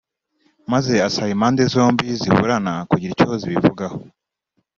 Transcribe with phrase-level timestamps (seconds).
[0.71, 3.97] maze asaba impande zombi ziburana kugira icyo zibivugaho